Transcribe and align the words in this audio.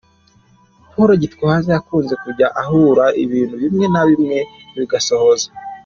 Paul 0.91 1.09
Gitwaza, 1.21 1.69
yakunze 1.75 2.13
kujya 2.23 2.47
ahanura 2.61 3.05
ibintu 3.23 3.55
bimwe 3.63 3.85
na 3.93 4.01
bimwe 4.09 4.39
bigasohoza. 4.77 5.47